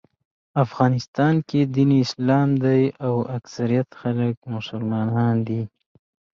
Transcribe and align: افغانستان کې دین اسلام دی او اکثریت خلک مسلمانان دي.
افغانستان 0.63 1.33
کې 1.49 1.59
دین 1.75 1.89
اسلام 2.03 2.49
دی 2.63 2.83
او 3.05 3.15
اکثریت 3.37 3.87
خلک 4.01 4.35
مسلمانان 4.53 5.35
دي. 5.47 5.61